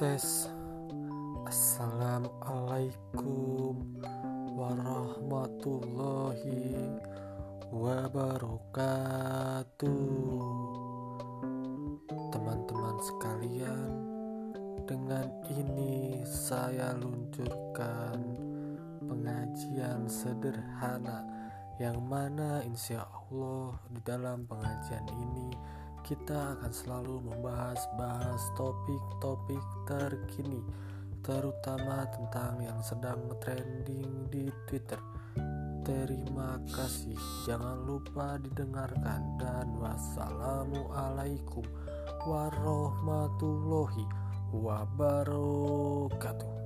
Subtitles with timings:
[0.00, 0.48] tes.
[1.44, 4.00] Assalamualaikum
[4.56, 6.96] warahmatullahi
[7.68, 8.80] wabarakatuh.
[12.32, 13.92] Teman-teman sekalian
[14.88, 18.24] Dengan ini saya luncurkan
[19.04, 21.28] pengajian sederhana
[21.76, 25.52] Yang mana insya Allah di dalam pengajian ini
[26.04, 30.60] kita akan selalu membahas-bahas topik-topik terkini
[31.20, 35.00] terutama tentang yang sedang trending di Twitter
[35.80, 37.16] Terima kasih.
[37.48, 41.64] Jangan lupa didengarkan dan wassalamualaikum
[42.28, 44.04] warahmatullahi
[44.52, 46.59] wabarakatuh.